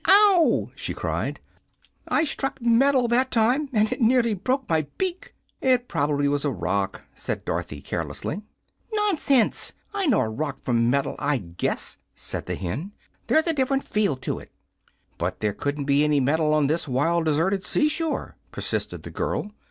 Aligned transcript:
"Ow!" 0.07 0.71
she 0.75 0.95
cried. 0.95 1.39
"I 2.07 2.23
struck 2.23 2.59
metal, 2.59 3.07
that 3.09 3.29
time, 3.29 3.69
and 3.71 3.91
it 3.93 4.01
nearly 4.01 4.33
broke 4.33 4.67
my 4.67 4.87
beak." 4.97 5.35
"It 5.61 5.87
prob'bly 5.87 6.27
was 6.27 6.43
a 6.43 6.49
rock," 6.49 7.03
said 7.13 7.45
Dorothy, 7.45 7.81
carelessly. 7.81 8.41
"Nonsense. 8.91 9.73
I 9.93 10.07
know 10.07 10.21
a 10.21 10.27
rock 10.29 10.59
from 10.63 10.89
metal, 10.89 11.15
I 11.19 11.37
guess," 11.37 11.97
said 12.15 12.47
the 12.47 12.55
hen. 12.55 12.93
"There's 13.27 13.45
a 13.45 13.53
different 13.53 13.83
feel 13.83 14.15
to 14.17 14.39
it." 14.39 14.49
"But 15.19 15.39
there 15.39 15.53
couldn't 15.53 15.85
be 15.85 16.03
any 16.03 16.19
metal 16.19 16.51
on 16.51 16.65
this 16.65 16.87
wild, 16.87 17.25
deserted 17.25 17.63
seashore," 17.63 18.35
persisted 18.51 19.03
the 19.03 19.11
girl. 19.11 19.51